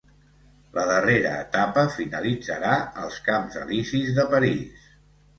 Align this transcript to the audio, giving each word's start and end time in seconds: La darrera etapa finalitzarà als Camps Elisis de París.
La 0.75 0.83
darrera 0.91 1.33
etapa 1.41 1.83
finalitzarà 1.95 2.71
als 3.03 3.19
Camps 3.27 3.59
Elisis 3.65 4.09
de 4.17 4.25
París. 4.33 4.89